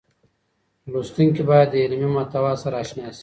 لوستونکي 0.91 1.43
بايد 1.49 1.67
د 1.71 1.75
علمي 1.83 2.09
محتوا 2.15 2.53
سره 2.63 2.75
اشنا 2.83 3.07
شي. 3.15 3.19